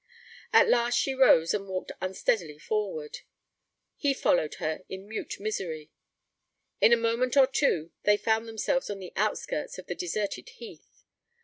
[0.51, 3.19] At last she rose and walked unsteadily forward.
[3.95, 5.91] He followed her in mute misery.
[6.79, 11.03] In a moment or two they found themselves on the outskirts of the deserted heath.